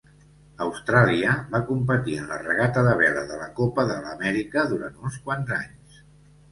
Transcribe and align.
Austràlia 0.67 1.35
va 1.51 1.61
competir 1.67 2.17
en 2.23 2.31
la 2.33 2.39
regata 2.47 2.83
de 2.89 2.97
vela 3.03 3.27
de 3.33 3.39
la 3.45 3.51
Copa 3.61 3.87
de 3.93 4.01
l'Amèrica 4.09 4.67
durant 4.75 5.01
uns 5.07 5.25
quants 5.29 5.55
anys. 5.65 6.05